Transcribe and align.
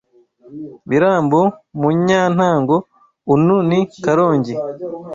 Birambo 0.89 1.39
mu 1.79 1.89
Nyantango 2.05 2.75
unu 3.33 3.55
ni 3.69 3.79
Karongi) 4.03 4.53